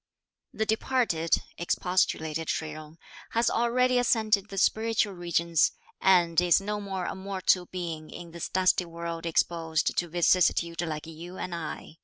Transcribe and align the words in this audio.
"The 0.51 0.65
departed," 0.65 1.43
expostulated 1.59 2.49
Shih 2.49 2.71
Jung, 2.71 2.97
"has 3.33 3.51
already 3.51 3.99
ascended 3.99 4.49
the 4.49 4.57
spiritual 4.57 5.13
regions, 5.13 5.73
and 6.01 6.41
is 6.41 6.59
no 6.59 6.81
more 6.81 7.05
a 7.05 7.13
mortal 7.13 7.67
being 7.67 8.09
in 8.09 8.31
this 8.31 8.49
dusty 8.49 8.85
world 8.85 9.27
exposed 9.27 9.95
to 9.95 10.07
vicissitude 10.09 10.81
like 10.81 11.05
you 11.05 11.37
and 11.37 11.53
I. 11.53 11.97